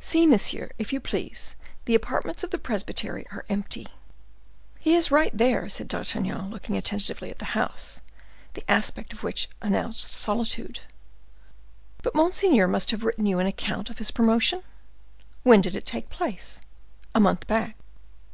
[0.00, 3.86] "See, monsieur, if you please; the apartments of the presbytery are empty."
[4.80, 8.00] "He is right there," said D'Artagnan, looking attentively at the house,
[8.54, 10.80] the aspect of which announced solitude.
[12.02, 14.62] "But monseigneur must have written you an account of his promotion."
[15.42, 16.62] "When did it take place?"
[17.14, 17.76] "A month back."